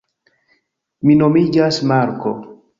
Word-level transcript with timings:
Mi 1.11 1.19
nomiĝas 1.21 1.81
Marko 1.95 2.37